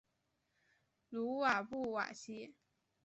[1.09, 2.55] 鲁瓦布瓦西。